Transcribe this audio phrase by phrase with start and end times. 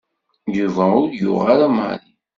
[0.57, 2.09] Yuba ur yuɣ ara Mary.